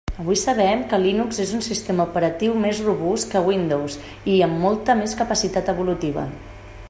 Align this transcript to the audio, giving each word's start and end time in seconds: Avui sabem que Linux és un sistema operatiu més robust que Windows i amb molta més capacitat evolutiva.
Avui 0.21 0.37
sabem 0.43 0.79
que 0.93 0.99
Linux 1.01 1.41
és 1.43 1.51
un 1.57 1.61
sistema 1.65 2.07
operatiu 2.13 2.55
més 2.63 2.81
robust 2.87 3.31
que 3.33 3.45
Windows 3.49 3.99
i 4.37 4.41
amb 4.49 4.59
molta 4.65 4.99
més 5.03 5.17
capacitat 5.23 5.73
evolutiva. 5.75 6.25